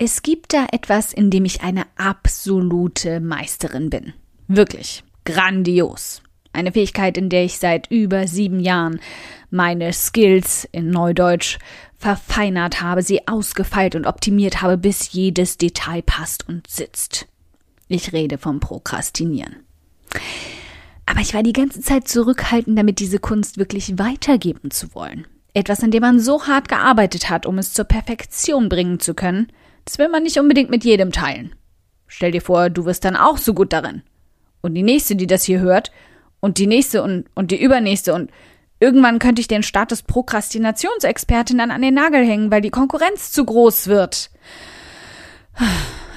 Es 0.00 0.22
gibt 0.22 0.52
da 0.54 0.66
etwas, 0.70 1.12
in 1.12 1.28
dem 1.28 1.44
ich 1.44 1.62
eine 1.62 1.84
absolute 1.96 3.18
Meisterin 3.18 3.90
bin. 3.90 4.12
Wirklich. 4.46 5.02
Grandios. 5.24 6.22
Eine 6.52 6.70
Fähigkeit, 6.70 7.18
in 7.18 7.28
der 7.28 7.44
ich 7.44 7.58
seit 7.58 7.90
über 7.90 8.28
sieben 8.28 8.60
Jahren 8.60 9.00
meine 9.50 9.92
Skills 9.92 10.68
in 10.70 10.90
Neudeutsch 10.90 11.58
verfeinert 11.96 12.80
habe, 12.80 13.02
sie 13.02 13.26
ausgefeilt 13.26 13.96
und 13.96 14.06
optimiert 14.06 14.62
habe, 14.62 14.78
bis 14.78 15.10
jedes 15.10 15.58
Detail 15.58 16.02
passt 16.02 16.48
und 16.48 16.68
sitzt. 16.68 17.26
Ich 17.88 18.12
rede 18.12 18.38
vom 18.38 18.60
Prokrastinieren. 18.60 19.56
Aber 21.06 21.20
ich 21.20 21.34
war 21.34 21.42
die 21.42 21.52
ganze 21.52 21.80
Zeit 21.80 22.06
zurückhaltend, 22.06 22.78
damit 22.78 23.00
diese 23.00 23.18
Kunst 23.18 23.58
wirklich 23.58 23.98
weitergeben 23.98 24.70
zu 24.70 24.94
wollen. 24.94 25.26
Etwas, 25.54 25.82
an 25.82 25.90
dem 25.90 26.02
man 26.02 26.20
so 26.20 26.46
hart 26.46 26.68
gearbeitet 26.68 27.30
hat, 27.30 27.46
um 27.46 27.58
es 27.58 27.72
zur 27.72 27.86
Perfektion 27.86 28.68
bringen 28.68 29.00
zu 29.00 29.14
können, 29.14 29.48
das 29.88 29.98
will 29.98 30.10
man 30.10 30.22
nicht 30.22 30.38
unbedingt 30.38 30.68
mit 30.68 30.84
jedem 30.84 31.12
teilen. 31.12 31.54
Stell 32.08 32.30
dir 32.30 32.42
vor, 32.42 32.68
du 32.68 32.84
wirst 32.84 33.06
dann 33.06 33.16
auch 33.16 33.38
so 33.38 33.54
gut 33.54 33.72
darin. 33.72 34.02
Und 34.60 34.74
die 34.74 34.82
nächste, 34.82 35.16
die 35.16 35.26
das 35.26 35.44
hier 35.44 35.60
hört, 35.60 35.92
und 36.40 36.58
die 36.58 36.66
nächste 36.66 37.02
und, 37.02 37.24
und 37.34 37.50
die 37.50 37.62
übernächste 37.62 38.12
und 38.12 38.30
irgendwann 38.80 39.18
könnte 39.18 39.40
ich 39.40 39.48
den 39.48 39.62
Status 39.62 40.02
Prokrastinationsexpertin 40.02 41.56
dann 41.56 41.70
an 41.70 41.80
den 41.80 41.94
Nagel 41.94 42.22
hängen, 42.22 42.50
weil 42.50 42.60
die 42.60 42.68
Konkurrenz 42.68 43.32
zu 43.32 43.46
groß 43.46 43.86
wird. 43.86 44.30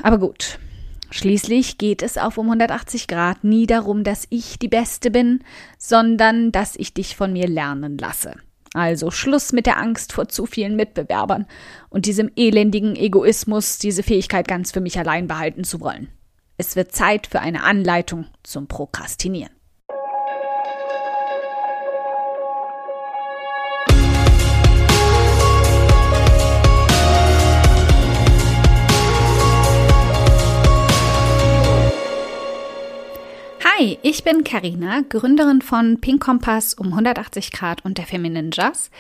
Aber 0.04 0.18
gut. 0.18 0.60
Schließlich 1.10 1.78
geht 1.78 2.04
es 2.04 2.18
auf 2.18 2.38
um 2.38 2.48
180 2.48 3.08
Grad 3.08 3.46
nie 3.46 3.68
darum, 3.68 4.04
dass 4.04 4.28
ich 4.30 4.60
die 4.60 4.68
Beste 4.68 5.12
bin, 5.12 5.46
sondern 5.78 6.52
dass 6.52 6.76
ich 6.76 6.94
dich 6.94 7.16
von 7.16 7.32
mir 7.32 7.48
lernen 7.48 7.98
lasse. 7.98 8.36
Also 8.74 9.12
Schluss 9.12 9.52
mit 9.52 9.66
der 9.66 9.78
Angst 9.78 10.14
vor 10.14 10.30
zu 10.30 10.46
vielen 10.46 10.76
Mitbewerbern 10.76 11.46
und 11.90 12.06
diesem 12.06 12.32
elendigen 12.36 12.96
Egoismus, 12.96 13.78
diese 13.78 14.04
Fähigkeit 14.04 14.48
ganz 14.48 14.72
für 14.72 14.80
mich 14.80 14.98
allein 14.98 15.28
behalten 15.28 15.64
zu 15.64 15.82
wollen. 15.82 16.10
Es 16.58 16.76
wird 16.76 16.94
Zeit 16.94 17.28
für 17.28 17.42
eine 17.42 17.64
Anleitung 17.64 18.28
zum 18.44 18.68
Prokrastinieren. 18.68 19.52
Hi, 33.82 33.98
ich 34.04 34.24
bin 34.24 34.44
Karina, 34.44 35.02
Gründerin 35.10 35.64
von 35.64 36.00
Pink 36.00 36.22
Kompass 36.22 36.76
um 36.76 36.90
180 36.90 37.52
Grad 37.52 37.84
und 37.84 37.98
der 37.98 38.06
Feminine 38.06 38.52
Jazz 38.54 38.92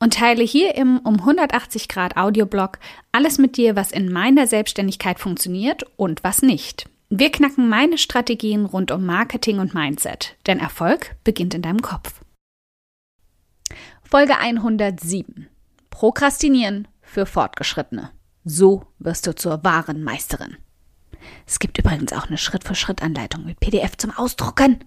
und 0.00 0.14
teile 0.14 0.42
hier 0.42 0.74
im 0.74 0.98
um 0.98 1.20
180 1.20 1.86
Grad 1.86 2.16
Audioblog 2.16 2.80
alles 3.12 3.38
mit 3.38 3.56
dir, 3.56 3.76
was 3.76 3.92
in 3.92 4.12
meiner 4.12 4.48
Selbstständigkeit 4.48 5.20
funktioniert 5.20 5.84
und 5.94 6.24
was 6.24 6.42
nicht. 6.42 6.90
Wir 7.10 7.30
knacken 7.30 7.68
meine 7.68 7.96
Strategien 7.96 8.64
rund 8.64 8.90
um 8.90 9.06
Marketing 9.06 9.60
und 9.60 9.72
Mindset, 9.72 10.34
denn 10.48 10.58
Erfolg 10.58 11.14
beginnt 11.22 11.54
in 11.54 11.62
deinem 11.62 11.80
Kopf. 11.80 12.20
Folge 14.02 14.36
107. 14.36 15.46
Prokrastinieren 15.90 16.88
für 17.02 17.24
Fortgeschrittene. 17.24 18.10
So 18.44 18.82
wirst 18.98 19.28
du 19.28 19.36
zur 19.36 19.62
wahren 19.62 20.02
Meisterin. 20.02 20.56
Es 21.46 21.58
gibt 21.58 21.78
übrigens 21.78 22.12
auch 22.12 22.28
eine 22.28 22.38
Schritt-für-Schritt-Anleitung 22.38 23.44
mit 23.44 23.60
PDF 23.60 23.96
zum 23.96 24.10
Ausdrucken. 24.10 24.84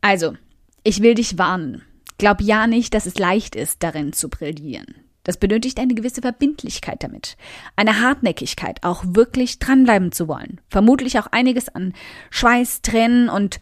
Also, 0.00 0.36
ich 0.84 1.02
will 1.02 1.14
dich 1.14 1.38
warnen. 1.38 1.82
Glaub 2.18 2.40
ja 2.40 2.66
nicht, 2.66 2.94
dass 2.94 3.06
es 3.06 3.18
leicht 3.18 3.56
ist, 3.56 3.82
darin 3.82 4.12
zu 4.12 4.28
brillieren. 4.28 4.94
Das 5.26 5.38
benötigt 5.38 5.80
eine 5.80 5.94
gewisse 5.94 6.22
Verbindlichkeit 6.22 7.02
damit, 7.02 7.36
eine 7.74 8.00
Hartnäckigkeit, 8.00 8.84
auch 8.84 9.02
wirklich 9.04 9.58
dranbleiben 9.58 10.12
zu 10.12 10.28
wollen. 10.28 10.60
Vermutlich 10.68 11.18
auch 11.18 11.26
einiges 11.26 11.68
an 11.68 11.94
Schweiß, 12.30 12.82
Tränen 12.82 13.28
und 13.28 13.60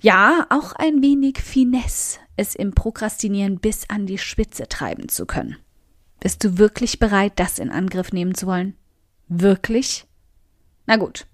ja, 0.00 0.46
auch 0.50 0.74
ein 0.74 1.02
wenig 1.02 1.38
Finesse, 1.38 2.18
es 2.36 2.54
im 2.54 2.74
Prokrastinieren 2.74 3.58
bis 3.58 3.88
an 3.88 4.04
die 4.04 4.18
Spitze 4.18 4.68
treiben 4.68 5.08
zu 5.08 5.24
können. 5.24 5.56
Bist 6.20 6.44
du 6.44 6.58
wirklich 6.58 6.98
bereit, 6.98 7.32
das 7.36 7.58
in 7.58 7.70
Angriff 7.70 8.12
nehmen 8.12 8.34
zu 8.34 8.46
wollen? 8.46 8.74
Wirklich? 9.28 10.07
Na 10.88 10.96
gut. 10.96 11.26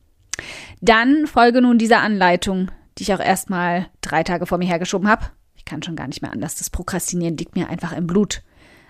Dann 0.80 1.28
folge 1.28 1.62
nun 1.62 1.78
dieser 1.78 2.00
Anleitung, 2.00 2.72
die 2.98 3.04
ich 3.04 3.14
auch 3.14 3.20
erstmal 3.20 3.86
drei 4.00 4.24
Tage 4.24 4.46
vor 4.46 4.58
mir 4.58 4.66
hergeschoben 4.66 5.08
habe. 5.08 5.26
Ich 5.54 5.64
kann 5.64 5.82
schon 5.82 5.94
gar 5.94 6.08
nicht 6.08 6.22
mehr 6.22 6.32
anders. 6.32 6.56
Das 6.56 6.70
Prokrastinieren 6.70 7.36
liegt 7.36 7.54
mir 7.54 7.70
einfach 7.70 7.92
im 7.92 8.08
Blut. 8.08 8.42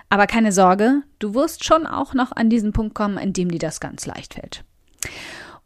Aber 0.08 0.26
keine 0.26 0.52
Sorge, 0.52 1.02
du 1.18 1.34
wirst 1.34 1.64
schon 1.64 1.86
auch 1.86 2.14
noch 2.14 2.32
an 2.32 2.48
diesen 2.48 2.72
Punkt 2.72 2.94
kommen, 2.94 3.18
in 3.18 3.34
dem 3.34 3.50
dir 3.50 3.58
das 3.58 3.78
ganz 3.78 4.06
leicht 4.06 4.34
fällt. 4.34 4.64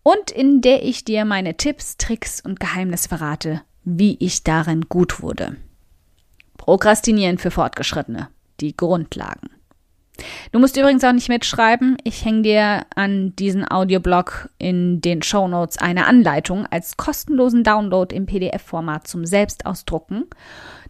Und 0.03 0.33
in 0.33 0.63
der 0.63 0.85
ich 0.85 1.05
dir 1.05 1.25
meine 1.25 1.57
Tipps, 1.57 1.97
Tricks 1.97 2.41
und 2.41 2.59
Geheimnisse 2.59 3.09
verrate, 3.09 3.63
wie 3.85 4.17
ich 4.19 4.43
darin 4.43 4.89
gut 4.89 5.23
wurde. 5.23 5.57
Prokrastinieren 6.57 7.39
für 7.39 7.53
Fortgeschrittene. 7.53 8.29
Die 8.61 8.77
Grundlagen. 8.77 9.51
Du 10.53 10.59
musst 10.59 10.77
übrigens 10.77 11.05
auch 11.05 11.13
nicht 11.13 11.29
mitschreiben. 11.29 11.97
Ich 12.05 12.25
hänge 12.25 12.43
dir 12.43 12.87
an 12.95 13.35
diesen 13.37 13.71
Audioblog 13.71 14.49
in 14.59 15.01
den 15.01 15.23
Show 15.23 15.49
Notes 15.49 15.79
eine 15.79 16.07
Anleitung 16.07 16.67
als 16.67 16.97
kostenlosen 16.97 17.65
Download 17.65 18.15
im 18.15 18.27
PDF-Format 18.27 19.07
zum 19.07 19.27
Selbstausdrucken, 19.27 20.25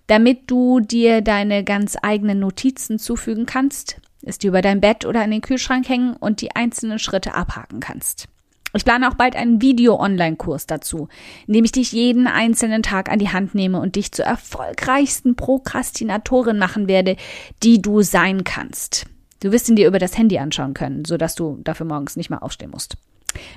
damit 0.06 0.50
du 0.50 0.80
dir 0.80 1.20
deine 1.20 1.64
ganz 1.64 1.96
eigenen 2.00 2.40
Notizen 2.40 2.98
zufügen 2.98 3.46
kannst, 3.46 4.00
es 4.22 4.38
dir 4.38 4.48
über 4.48 4.62
dein 4.62 4.80
Bett 4.80 5.04
oder 5.04 5.22
an 5.22 5.30
den 5.30 5.42
Kühlschrank 5.42 5.88
hängen 5.88 6.14
und 6.14 6.40
die 6.40 6.54
einzelnen 6.56 6.98
Schritte 6.98 7.34
abhaken 7.34 7.80
kannst. 7.80 8.28
Ich 8.74 8.84
plane 8.84 9.08
auch 9.08 9.14
bald 9.14 9.34
einen 9.34 9.62
Video-Online-Kurs 9.62 10.66
dazu, 10.66 11.08
in 11.46 11.54
dem 11.54 11.64
ich 11.64 11.72
dich 11.72 11.92
jeden 11.92 12.26
einzelnen 12.26 12.82
Tag 12.82 13.10
an 13.10 13.18
die 13.18 13.30
Hand 13.30 13.54
nehme 13.54 13.80
und 13.80 13.96
dich 13.96 14.12
zur 14.12 14.26
erfolgreichsten 14.26 15.36
Prokrastinatorin 15.36 16.58
machen 16.58 16.86
werde, 16.86 17.16
die 17.62 17.80
du 17.80 18.02
sein 18.02 18.44
kannst. 18.44 19.06
Du 19.40 19.52
wirst 19.52 19.68
ihn 19.68 19.76
dir 19.76 19.86
über 19.86 19.98
das 19.98 20.18
Handy 20.18 20.38
anschauen 20.38 20.74
können, 20.74 21.04
sodass 21.04 21.34
du 21.34 21.58
dafür 21.62 21.86
morgens 21.86 22.16
nicht 22.16 22.30
mehr 22.30 22.42
aufstehen 22.42 22.70
musst. 22.70 22.96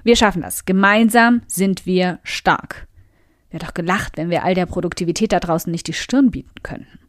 Wir 0.03 0.15
schaffen 0.15 0.41
das. 0.41 0.65
Gemeinsam 0.65 1.41
sind 1.47 1.85
wir 1.85 2.19
stark. 2.23 2.87
Wäre 3.49 3.65
doch 3.65 3.73
gelacht, 3.73 4.17
wenn 4.17 4.29
wir 4.29 4.43
all 4.43 4.55
der 4.55 4.65
Produktivität 4.65 5.31
da 5.31 5.39
draußen 5.39 5.71
nicht 5.71 5.87
die 5.87 5.93
Stirn 5.93 6.31
bieten 6.31 6.63
könnten. 6.63 6.99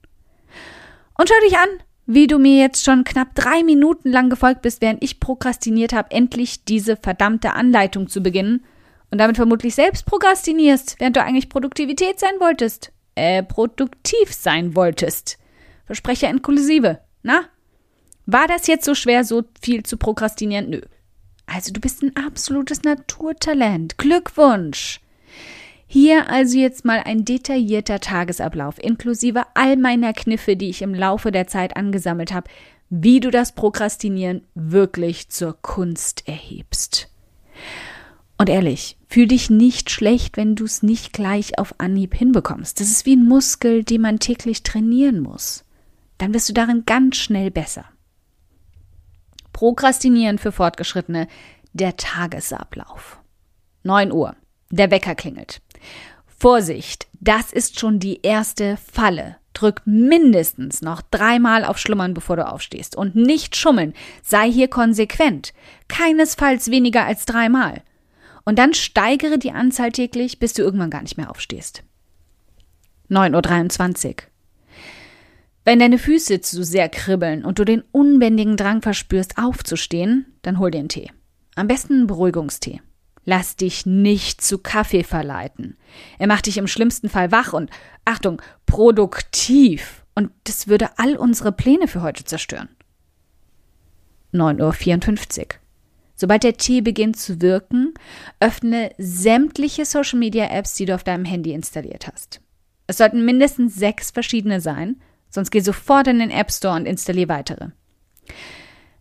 Und 1.17 1.29
schau 1.29 1.35
dich 1.47 1.57
an, 1.57 1.69
wie 2.07 2.27
du 2.27 2.39
mir 2.39 2.59
jetzt 2.59 2.85
schon 2.85 3.05
knapp 3.05 3.35
drei 3.35 3.63
Minuten 3.63 4.11
lang 4.11 4.29
gefolgt 4.29 4.63
bist, 4.63 4.81
während 4.83 5.03
ich 5.05 5.21
prokrastiniert 5.21 5.93
habe, 5.93 6.11
endlich 6.11 6.65
diese 6.65 6.97
verdammte 6.97 7.53
Anleitung 7.53 8.09
zu 8.09 8.23
beginnen 8.23 8.65
und 9.11 9.19
damit 9.19 9.37
vermutlich 9.37 9.75
selbst 9.75 10.07
prokrastinierst, 10.07 10.99
während 10.99 11.17
du 11.17 11.23
eigentlich 11.23 11.49
Produktivität 11.49 12.19
sein 12.19 12.41
wolltest. 12.41 12.93
Äh, 13.15 13.43
produktiv 13.43 14.33
sein 14.33 14.75
wolltest. 14.75 15.39
Versprecher 15.85 16.31
inklusive. 16.31 17.01
Na, 17.23 17.43
war 18.27 18.47
das 18.47 18.67
jetzt 18.67 18.85
so 18.85 18.95
schwer, 18.95 19.25
so 19.25 19.43
viel 19.61 19.83
zu 19.83 19.97
prokrastinieren? 19.97 20.71
Nö. 20.71 20.81
Also 21.47 21.73
du 21.73 21.81
bist 21.81 22.03
ein 22.03 22.17
absolutes 22.17 22.83
Naturtalent. 22.83 23.99
Glückwunsch. 23.99 25.01
Hier 25.87 26.31
also 26.31 26.57
jetzt 26.57 26.87
mal 26.87 27.03
ein 27.05 27.27
detaillierter 27.27 28.01
Tagesablauf, 28.01 28.83
inklusive 28.83 29.43
all 29.55 29.77
meiner 29.77 30.15
Kniffe, 30.15 30.57
die 30.57 30.71
ich 30.71 30.81
im 30.81 30.95
Laufe 30.95 31.31
der 31.31 31.47
Zeit 31.47 31.77
angesammelt 31.77 32.33
habe, 32.33 32.49
wie 32.89 33.21
du 33.21 33.31
das 33.31 33.55
Prokrastinieren 33.55 34.43
wirklich 34.55 35.29
zur 35.29 35.61
Kunst 35.61 36.27
erhebst. 36.27 37.11
Und 38.39 38.49
ehrlich, 38.49 38.97
fühl 39.07 39.29
dich 39.29 39.51
nicht 39.51 39.91
schlecht, 39.91 40.37
wenn 40.37 40.57
du 40.57 40.65
es 40.65 40.83
nicht 40.83 41.13
gleich 41.13 41.59
auf 41.59 41.75
Anhieb 41.79 42.15
hinbekommst. 42.15 42.81
Das 42.81 42.89
ist 42.89 43.05
wie 43.05 43.17
ein 43.17 43.27
Muskel, 43.27 43.85
den 43.85 44.01
man 44.01 44.19
täglich 44.19 44.63
trainieren 44.63 45.21
muss. 45.21 45.65
Dann 46.19 46.33
wirst 46.33 46.49
du 46.49 46.53
darin 46.53 46.85
ganz 46.87 47.17
schnell 47.17 47.51
besser. 47.51 47.85
Prokrastinieren 49.63 50.39
für 50.39 50.51
Fortgeschrittene, 50.51 51.29
der 51.73 51.97
Tagesablauf. 51.97 53.21
9 53.85 54.11
Uhr. 54.11 54.35
Der 54.71 54.91
Wecker 54.91 55.15
klingelt. 55.15 55.63
Vorsicht, 56.27 57.07
das 57.21 57.53
ist 57.53 57.79
schon 57.79 58.01
die 58.01 58.23
erste 58.23 58.77
Falle. 58.77 59.37
Drück 59.53 59.83
mindestens 59.85 60.83
noch 60.83 61.01
dreimal 61.01 61.65
auf 61.65 61.79
Schlummern, 61.79 62.13
bevor 62.13 62.35
du 62.35 62.45
aufstehst. 62.45 62.97
Und 62.97 63.15
nicht 63.15 63.55
schummeln. 63.55 63.95
Sei 64.21 64.51
hier 64.51 64.67
konsequent. 64.67 65.53
Keinesfalls 65.87 66.73
weniger 66.73 67.07
als 67.07 67.25
dreimal. 67.25 67.83
Und 68.45 68.59
dann 68.59 68.75
steigere 68.75 69.39
die 69.39 69.53
Anzahl 69.53 69.93
täglich, 69.93 70.41
bis 70.41 70.55
du 70.55 70.63
irgendwann 70.63 70.91
gar 70.91 71.03
nicht 71.03 71.17
mehr 71.17 71.31
aufstehst. 71.31 71.85
9.23 73.11 74.09
Uhr. 74.09 74.32
Wenn 75.65 75.79
deine 75.79 75.99
Füße 75.99 76.41
zu 76.41 76.65
sehr 76.65 76.89
kribbeln 76.89 77.45
und 77.45 77.59
du 77.59 77.65
den 77.65 77.83
unbändigen 77.93 78.57
Drang 78.57 78.83
verspürst, 78.83 79.39
aufzustehen, 79.39 80.27
dann 80.43 80.59
hol 80.59 80.71
dir 80.71 80.81
einen 80.81 80.89
Tee. 80.89 81.11
Am 81.55 81.69
besten 81.69 81.95
einen 81.95 82.07
Beruhigungstee. 82.07 82.81
Lass 83.25 83.55
dich 83.55 83.87
nicht 83.87 84.41
zu 84.41 84.59
Kaffee 84.59 85.05
verleiten. 85.05 85.77
Er 86.19 86.27
macht 86.27 86.47
dich 86.47 86.59
im 86.59 86.67
schlimmsten 86.67 87.09
Fall 87.09 87.31
wach 87.31 87.53
und, 87.53 87.71
Achtung, 88.05 88.43
produktiv. 88.67 90.05
Und 90.15 90.33
das 90.45 90.67
würde 90.67 90.91
all 90.99 91.17
unsere 91.17 91.53
Pläne 91.53 91.87
für 91.87 92.03
heute 92.03 92.25
zerstören. 92.25 92.69
9.54 94.33 95.39
Uhr. 95.41 95.47
Sobald 96.17 96.43
der 96.43 96.57
Tee 96.57 96.81
beginnt 96.81 97.17
zu 97.17 97.41
wirken, 97.41 97.95
öffne 98.41 98.93
sämtliche 98.99 99.85
Social 99.85 100.19
Media 100.19 100.47
Apps, 100.47 100.75
die 100.75 100.85
du 100.85 100.95
auf 100.95 101.05
deinem 101.05 101.25
Handy 101.25 101.53
installiert 101.53 102.09
hast. 102.13 102.41
Es 102.87 102.99
sollten 102.99 103.25
mindestens 103.25 103.77
sechs 103.77 104.11
verschiedene 104.11 104.61
sein, 104.61 105.01
sonst 105.33 105.51
geh 105.51 105.61
sofort 105.61 106.07
in 106.07 106.19
den 106.19 106.31
App 106.31 106.53
Store 106.53 106.77
und 106.77 106.87
installier 106.87 107.29
weitere. 107.29 107.69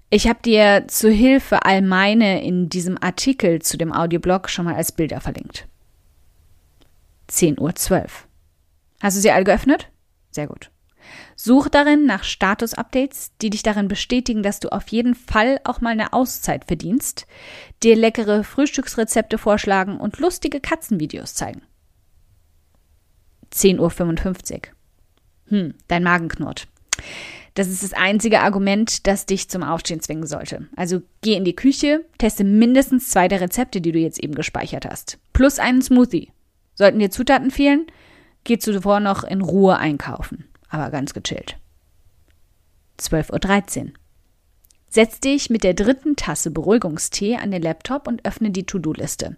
Ich 0.10 0.28
habe 0.28 0.40
dir 0.44 0.86
zu 0.88 1.10
Hilfe 1.10 1.64
all 1.64 1.82
meine 1.82 2.44
in 2.44 2.70
diesem 2.70 3.02
Artikel 3.02 3.62
zu 3.62 3.78
dem 3.78 3.94
Audioblog 3.94 4.50
schon 4.50 4.66
mal 4.66 4.76
als 4.76 4.92
Bilder 4.92 5.22
verlinkt. 5.22 5.68
10.12 7.30 7.60
Uhr. 7.62 8.08
Hast 9.02 9.18
du 9.18 9.22
sie 9.22 9.32
alle 9.32 9.46
geöffnet? 9.46 9.90
Sehr 10.32 10.48
gut. 10.48 10.70
Such 11.36 11.70
darin 11.70 12.06
nach 12.06 12.24
Status-Updates, 12.24 13.32
die 13.42 13.50
dich 13.50 13.64
darin 13.64 13.88
bestätigen, 13.88 14.44
dass 14.44 14.60
du 14.60 14.70
auf 14.70 14.88
jeden 14.90 15.16
Fall 15.16 15.60
auch 15.64 15.82
mal 15.82 15.92
eine 15.92 16.14
Auszeit 16.14 16.66
verdienst, 16.66 17.26
dir 17.84 17.96
leckere 17.96 18.44
Frühstücksrezepte 18.44 19.38
vorschlagen 19.38 20.00
und 20.00 20.20
lustige 20.20 20.60
Katzenvideos 20.60 21.34
zeigen. 21.34 21.64
10.55 23.54 24.54
Uhr. 24.54 24.62
Hm, 25.52 25.74
dein 25.88 26.04
Magen 26.04 26.30
knurrt. 26.30 26.68
Das 27.54 27.68
ist 27.68 27.84
das 27.84 27.94
einzige 27.94 28.40
Argument, 28.40 29.06
das 29.06 29.26
dich 29.26 29.50
zum 29.50 29.62
Aufstehen 29.62 30.00
zwingen 30.00 30.26
sollte. 30.26 30.70
Also 30.78 31.02
geh 31.20 31.36
in 31.36 31.44
die 31.44 31.56
Küche, 31.56 32.06
teste 32.18 32.46
mindestens 32.46 33.10
zwei 33.10 33.28
der 33.28 33.42
Rezepte, 33.42 33.82
die 33.82 33.92
du 33.92 34.00
jetzt 34.00 34.24
eben 34.24 34.34
gespeichert 34.34 34.86
hast. 34.86 35.20
Plus 35.34 35.60
einen 35.60 35.82
Smoothie. 35.82 36.32
Sollten 36.76 37.00
dir 37.00 37.12
Zutaten 37.12 37.52
fehlen, 37.52 37.88
geh 38.46 38.58
zuvor 38.58 39.02
noch 39.02 39.26
in 39.26 39.42
Ruhe 39.42 39.78
einkaufen. 39.78 40.46
Aber 40.70 40.90
ganz 40.90 41.14
gechillt. 41.14 41.58
12.13 42.98 43.84
Uhr. 43.84 43.92
Setz 44.88 45.20
dich 45.20 45.50
mit 45.50 45.66
der 45.66 45.74
dritten 45.74 46.16
Tasse 46.16 46.52
Beruhigungstee 46.52 47.36
an 47.36 47.52
den 47.52 47.62
Laptop 47.62 48.08
und 48.08 48.26
öffne 48.26 48.52
die 48.52 48.66
To-Do-Liste. 48.66 49.36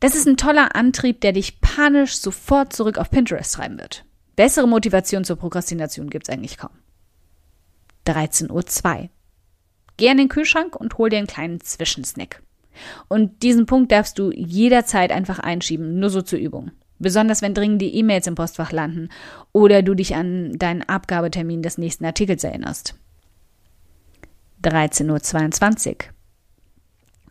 Das 0.00 0.14
ist 0.14 0.26
ein 0.26 0.38
toller 0.38 0.74
Antrieb, 0.74 1.20
der 1.20 1.32
dich 1.32 1.60
panisch 1.60 2.16
sofort 2.16 2.72
zurück 2.72 2.96
auf 2.96 3.10
Pinterest 3.10 3.54
treiben 3.54 3.78
wird. 3.78 4.04
Bessere 4.36 4.66
Motivation 4.66 5.24
zur 5.24 5.36
Prokrastination 5.36 6.10
gibt's 6.10 6.28
eigentlich 6.28 6.56
kaum. 6.56 6.72
13.02 8.06 9.02
Uhr. 9.02 9.08
Geh 9.96 10.10
an 10.10 10.18
den 10.18 10.28
Kühlschrank 10.28 10.76
und 10.76 10.98
hol 10.98 11.08
dir 11.08 11.18
einen 11.18 11.26
kleinen 11.26 11.60
Zwischensnack. 11.60 12.42
Und 13.08 13.42
diesen 13.42 13.66
Punkt 13.66 13.92
darfst 13.92 14.18
du 14.18 14.32
jederzeit 14.32 15.12
einfach 15.12 15.38
einschieben, 15.38 16.00
nur 16.00 16.10
so 16.10 16.22
zur 16.22 16.40
Übung. 16.40 16.72
Besonders 16.98 17.42
wenn 17.42 17.54
dringende 17.54 17.86
E-Mails 17.86 18.26
im 18.26 18.34
Postfach 18.34 18.72
landen 18.72 19.08
oder 19.52 19.82
du 19.82 19.94
dich 19.94 20.14
an 20.14 20.52
deinen 20.58 20.82
Abgabetermin 20.82 21.62
des 21.62 21.78
nächsten 21.78 22.04
Artikels 22.04 22.44
erinnerst. 22.44 22.94
13.22 24.62 25.88
Uhr. 25.88 26.13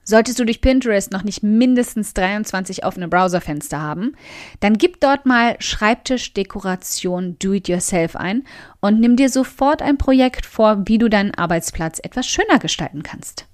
Solltest 0.06 0.38
du 0.38 0.46
durch 0.46 0.60
Pinterest 0.60 1.12
noch 1.12 1.24
nicht 1.24 1.44
mindestens 1.44 2.14
23 2.14 2.86
offene 2.86 3.08
Browserfenster 3.08 3.82
haben, 3.82 4.16
dann 4.60 4.78
gib 4.78 5.00
dort 5.00 5.26
mal 5.26 5.56
Schreibtischdekoration 5.60 7.38
Do-it-yourself 7.40 8.16
ein 8.16 8.44
und 8.82 9.00
nimm 9.00 9.16
dir 9.16 9.30
sofort 9.30 9.82
ein 9.82 9.98
Projekt 9.98 10.46
vor, 10.46 10.88
wie 10.88 10.98
du 10.98 11.10
deinen 11.10 11.34
Arbeitsplatz 11.34 12.00
etwas 12.04 12.28
schöner 12.28 12.60
gestalten 12.60 13.04
kannst. 13.04 13.48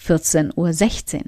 14.16 0.00 1.16
Uhr. 1.16 1.24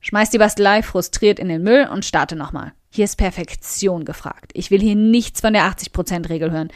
Schmeiß 0.00 0.30
die 0.30 0.38
Bastelei 0.38 0.82
frustriert 0.82 1.38
in 1.38 1.48
den 1.48 1.62
Müll 1.62 1.88
und 1.90 2.04
starte 2.04 2.34
nochmal. 2.34 2.72
Hier 2.90 3.04
ist 3.04 3.16
Perfektion 3.16 4.04
gefragt. 4.04 4.50
Ich 4.54 4.70
will 4.70 4.80
hier 4.80 4.96
nichts 4.96 5.40
von 5.40 5.52
der 5.52 5.70
80%-Regel 5.70 6.50
hören. 6.50 6.72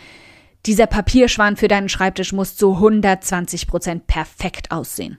Dieser 0.66 0.86
Papierschwan 0.86 1.56
für 1.56 1.68
deinen 1.68 1.88
Schreibtisch 1.88 2.32
muss 2.32 2.56
zu 2.56 2.76
120% 2.76 4.02
perfekt 4.06 4.70
aussehen. 4.70 5.18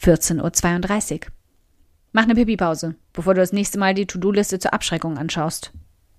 14.32 0.00 1.12
Uhr. 1.14 1.20
Mach 2.12 2.22
eine 2.22 2.34
Pipi-Pause, 2.34 2.94
bevor 3.12 3.34
du 3.34 3.40
das 3.40 3.52
nächste 3.52 3.78
Mal 3.78 3.94
die 3.94 4.06
To-Do-Liste 4.06 4.58
zur 4.58 4.72
Abschreckung 4.72 5.18
anschaust. 5.18 5.72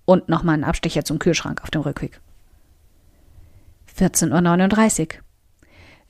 Und 0.04 0.28
nochmal 0.28 0.54
einen 0.54 0.64
Abstecher 0.64 1.04
zum 1.04 1.18
Kühlschrank 1.18 1.62
auf 1.62 1.70
dem 1.70 1.80
Rückweg. 1.82 2.20
14.39 3.98 5.00
Uhr. 5.00 5.22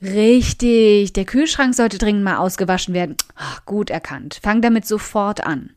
Richtig, 0.01 1.13
der 1.13 1.25
Kühlschrank 1.25 1.73
sollte 1.73 1.97
dringend 1.97 2.23
mal 2.23 2.37
ausgewaschen 2.37 2.93
werden. 2.93 3.15
Ach, 3.35 3.65
gut 3.65 3.89
erkannt. 3.89 4.39
Fang 4.43 4.61
damit 4.61 4.85
sofort 4.85 5.43
an. 5.43 5.71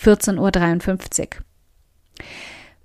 14.53 0.00 1.20
Uhr. 1.20 1.44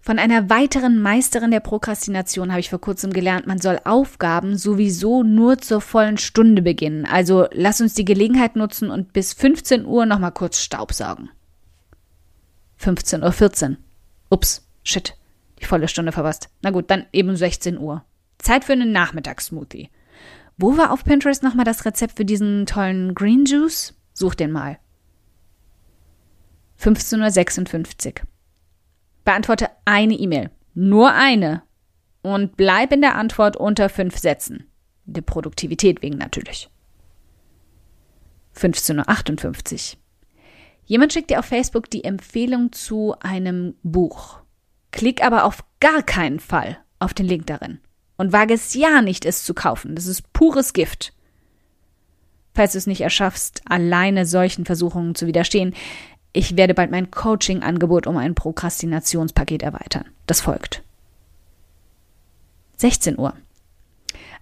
Von 0.07 0.19
einer 0.19 0.49
weiteren 0.49 1.01
Meisterin 1.01 1.51
der 1.51 1.59
Prokrastination 1.59 2.51
habe 2.51 2.61
ich 2.61 2.69
vor 2.69 2.79
kurzem 2.79 3.11
gelernt, 3.11 3.45
man 3.45 3.59
soll 3.59 3.81
Aufgaben 3.83 4.55
sowieso 4.55 5.21
nur 5.21 5.57
zur 5.57 5.81
vollen 5.81 6.17
Stunde 6.17 6.61
beginnen. 6.61 7.05
Also 7.05 7.47
lass 7.51 7.81
uns 7.81 7.93
die 7.93 8.05
Gelegenheit 8.05 8.55
nutzen 8.55 8.89
und 8.89 9.11
bis 9.11 9.33
15 9.33 9.85
Uhr 9.85 10.05
nochmal 10.05 10.31
kurz 10.31 10.61
Staubsaugen. 10.61 11.29
15.14 12.81 13.71
Uhr. 13.71 13.77
Ups, 14.29 14.65
shit, 14.81 15.13
die 15.59 15.65
volle 15.65 15.89
Stunde 15.89 16.13
verpasst. 16.13 16.47
Na 16.61 16.71
gut, 16.71 16.89
dann 16.89 17.05
eben 17.11 17.35
16 17.35 17.77
Uhr. 17.77 18.05
Zeit 18.37 18.63
für 18.63 18.71
einen 18.71 18.93
Nachmittagssmoothie. 18.93 19.89
Wo 20.57 20.77
war 20.77 20.91
auf 20.93 21.03
Pinterest 21.03 21.43
nochmal 21.43 21.65
das 21.65 21.83
Rezept 21.83 22.15
für 22.15 22.23
diesen 22.23 22.65
tollen 22.65 23.13
Green 23.13 23.43
Juice? 23.43 23.93
Such 24.13 24.35
den 24.35 24.53
mal. 24.53 24.79
15.56 26.79 28.21
Uhr. 28.21 28.36
Beantworte 29.27 29.69
eine 29.83 30.13
E-Mail. 30.13 30.51
Nur 30.73 31.11
eine. 31.11 31.61
Und 32.21 32.55
bleib 32.55 32.93
in 32.93 33.01
der 33.01 33.15
Antwort 33.15 33.57
unter 33.57 33.89
fünf 33.89 34.17
Sätzen. 34.17 34.71
Der 35.03 35.21
Produktivität 35.21 36.01
wegen 36.01 36.17
natürlich. 36.17 36.69
15.58 38.55 39.95
Uhr. 39.95 39.99
Jemand 40.85 41.11
schickt 41.11 41.29
dir 41.29 41.39
auf 41.39 41.45
Facebook 41.45 41.89
die 41.89 42.05
Empfehlung 42.05 42.71
zu 42.71 43.15
einem 43.19 43.75
Buch. 43.83 44.39
Klick 44.91 45.21
aber 45.21 45.43
auf 45.43 45.65
gar 45.81 46.03
keinen 46.03 46.39
Fall 46.39 46.77
auf 46.97 47.13
den 47.13 47.25
Link 47.25 47.47
darin. 47.47 47.79
Und 48.15 48.31
wage 48.31 48.53
es 48.53 48.75
ja 48.75 49.01
nicht, 49.01 49.25
es 49.25 49.43
zu 49.43 49.53
kaufen. 49.53 49.95
Das 49.95 50.05
ist 50.05 50.31
pures 50.31 50.71
Gift. 50.71 51.11
Falls 52.55 52.71
du 52.71 52.77
es 52.77 52.87
nicht 52.87 53.01
erschaffst, 53.01 53.61
alleine 53.65 54.25
solchen 54.25 54.63
Versuchungen 54.63 55.15
zu 55.15 55.27
widerstehen, 55.27 55.75
ich 56.33 56.57
werde 56.57 56.73
bald 56.73 56.91
mein 56.91 57.11
Coaching-Angebot 57.11 58.07
um 58.07 58.17
ein 58.17 58.35
Prokrastinationspaket 58.35 59.63
erweitern. 59.63 60.05
Das 60.25 60.41
folgt. 60.41 60.83
16 62.77 63.17
Uhr. 63.17 63.33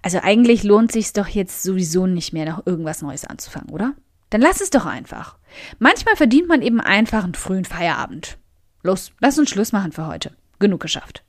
Also 0.02 0.20
eigentlich 0.22 0.62
lohnt 0.62 0.92
sich 0.92 1.12
doch 1.12 1.26
jetzt 1.26 1.62
sowieso 1.62 2.06
nicht 2.06 2.32
mehr, 2.32 2.46
noch 2.46 2.66
irgendwas 2.66 3.02
Neues 3.02 3.24
anzufangen, 3.24 3.70
oder? 3.70 3.94
Dann 4.30 4.40
lass 4.40 4.60
es 4.60 4.70
doch 4.70 4.86
einfach. 4.86 5.36
Manchmal 5.78 6.16
verdient 6.16 6.48
man 6.48 6.62
eben 6.62 6.80
einfach 6.80 7.24
einen 7.24 7.34
frühen 7.34 7.64
Feierabend. 7.64 8.38
Los, 8.82 9.12
lass 9.20 9.38
uns 9.38 9.50
Schluss 9.50 9.72
machen 9.72 9.92
für 9.92 10.06
heute. 10.06 10.32
Genug 10.58 10.80
geschafft. 10.80 11.24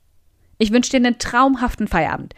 Ich 0.58 0.72
wünsche 0.72 0.90
dir 0.90 0.98
einen 0.98 1.18
traumhaften 1.18 1.88
Feierabend. 1.88 2.34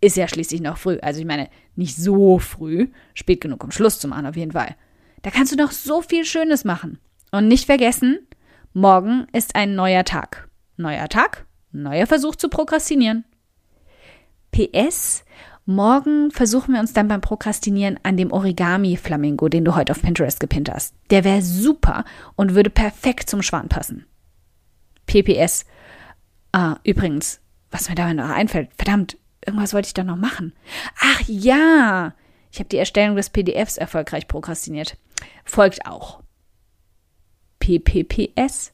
Ist 0.00 0.16
ja 0.16 0.28
schließlich 0.28 0.60
noch 0.60 0.78
früh. 0.78 0.98
Also 1.00 1.20
ich 1.20 1.26
meine, 1.26 1.48
nicht 1.76 1.96
so 1.96 2.38
früh. 2.38 2.88
Spät 3.14 3.40
genug, 3.40 3.64
um 3.64 3.70
Schluss 3.70 3.98
zu 3.98 4.08
machen, 4.08 4.26
auf 4.26 4.36
jeden 4.36 4.52
Fall. 4.52 4.76
Da 5.22 5.30
kannst 5.30 5.52
du 5.52 5.56
noch 5.56 5.72
so 5.72 6.02
viel 6.02 6.24
Schönes 6.24 6.64
machen. 6.64 6.98
Und 7.34 7.48
nicht 7.48 7.66
vergessen, 7.66 8.20
morgen 8.74 9.26
ist 9.32 9.56
ein 9.56 9.74
neuer 9.74 10.04
Tag. 10.04 10.48
Neuer 10.76 11.08
Tag, 11.08 11.46
neuer 11.72 12.06
Versuch 12.06 12.36
zu 12.36 12.48
prokrastinieren. 12.48 13.24
PS, 14.52 15.24
morgen 15.66 16.30
versuchen 16.30 16.74
wir 16.74 16.80
uns 16.80 16.92
dann 16.92 17.08
beim 17.08 17.20
Prokrastinieren 17.20 17.98
an 18.04 18.16
dem 18.16 18.30
Origami-Flamingo, 18.30 19.48
den 19.48 19.64
du 19.64 19.74
heute 19.74 19.90
auf 19.90 20.00
Pinterest 20.00 20.38
gepinnt 20.38 20.70
hast. 20.72 20.94
Der 21.10 21.24
wäre 21.24 21.42
super 21.42 22.04
und 22.36 22.54
würde 22.54 22.70
perfekt 22.70 23.28
zum 23.28 23.42
Schwan 23.42 23.68
passen. 23.68 24.06
PPS. 25.06 25.64
Ah, 26.52 26.76
übrigens, 26.84 27.40
was 27.72 27.88
mir 27.88 27.96
dabei 27.96 28.12
noch 28.12 28.30
einfällt, 28.30 28.70
verdammt, 28.76 29.18
irgendwas 29.44 29.74
wollte 29.74 29.88
ich 29.88 29.94
da 29.94 30.04
noch 30.04 30.14
machen. 30.14 30.52
Ach 31.00 31.20
ja, 31.26 32.14
ich 32.52 32.60
habe 32.60 32.68
die 32.68 32.78
Erstellung 32.78 33.16
des 33.16 33.30
PDFs 33.30 33.76
erfolgreich 33.76 34.28
prokrastiniert. 34.28 34.96
Folgt 35.44 35.84
auch. 35.84 36.23
PPPS. 37.64 38.72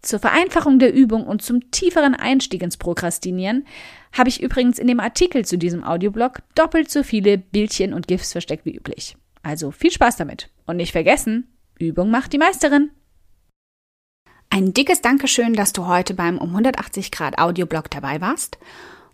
Zur 0.00 0.18
Vereinfachung 0.18 0.80
der 0.80 0.92
Übung 0.92 1.24
und 1.24 1.42
zum 1.42 1.70
tieferen 1.70 2.16
Einstieg 2.16 2.62
ins 2.62 2.76
Prokrastinieren 2.76 3.64
habe 4.12 4.28
ich 4.28 4.42
übrigens 4.42 4.80
in 4.80 4.88
dem 4.88 4.98
Artikel 4.98 5.44
zu 5.44 5.56
diesem 5.56 5.84
Audioblog 5.84 6.40
doppelt 6.56 6.90
so 6.90 7.04
viele 7.04 7.38
Bildchen 7.38 7.94
und 7.94 8.08
GIFs 8.08 8.32
versteckt 8.32 8.64
wie 8.64 8.74
üblich. 8.74 9.16
Also 9.44 9.70
viel 9.70 9.92
Spaß 9.92 10.16
damit. 10.16 10.50
Und 10.66 10.78
nicht 10.78 10.90
vergessen, 10.90 11.46
Übung 11.78 12.10
macht 12.10 12.32
die 12.32 12.38
Meisterin. 12.38 12.90
Ein 14.50 14.74
dickes 14.74 15.00
Dankeschön, 15.00 15.54
dass 15.54 15.72
du 15.72 15.86
heute 15.86 16.14
beim 16.14 16.38
um 16.38 16.48
180 16.50 17.12
Grad 17.12 17.38
Audioblog 17.38 17.88
dabei 17.88 18.20
warst. 18.20 18.58